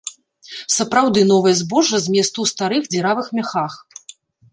[0.75, 3.77] Сапраўды, новае збожжа зместу ў старых, дзіравых мяхах!